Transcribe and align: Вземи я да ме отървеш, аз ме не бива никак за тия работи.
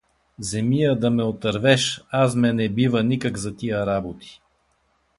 Вземи 0.39 0.79
я 0.83 0.95
да 0.95 1.11
ме 1.11 1.23
отървеш, 1.23 2.03
аз 2.11 2.35
ме 2.35 2.53
не 2.53 2.69
бива 2.69 3.03
никак 3.03 3.37
за 3.37 3.55
тия 3.55 3.85
работи. 3.85 4.41